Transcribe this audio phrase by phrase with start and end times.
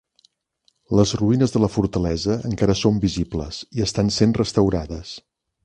[0.99, 5.17] Les ruïnes de la fortalesa encara són visibles i estan sent restaurades.